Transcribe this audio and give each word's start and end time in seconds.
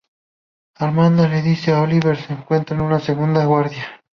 Amanda 0.79 1.27
les 1.27 1.43
dice 1.43 1.67
que 1.67 1.73
Oliver 1.77 2.17
se 2.17 2.33
encuentra 2.33 2.75
en 2.75 2.81
una 2.81 2.99
segunda 2.99 3.45
guarida. 3.45 4.01